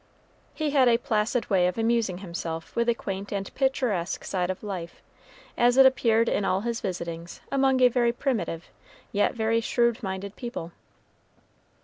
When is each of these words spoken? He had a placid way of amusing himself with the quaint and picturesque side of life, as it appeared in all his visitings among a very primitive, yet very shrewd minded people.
He 0.55 0.71
had 0.71 0.87
a 0.87 0.97
placid 0.97 1.47
way 1.47 1.67
of 1.67 1.77
amusing 1.77 2.17
himself 2.25 2.75
with 2.75 2.87
the 2.87 2.95
quaint 2.95 3.31
and 3.31 3.53
picturesque 3.53 4.23
side 4.23 4.49
of 4.49 4.63
life, 4.63 5.03
as 5.55 5.77
it 5.77 5.85
appeared 5.85 6.27
in 6.27 6.43
all 6.43 6.61
his 6.61 6.81
visitings 6.81 7.39
among 7.51 7.79
a 7.81 7.87
very 7.87 8.11
primitive, 8.11 8.67
yet 9.11 9.35
very 9.35 9.61
shrewd 9.61 10.01
minded 10.01 10.35
people. 10.35 10.71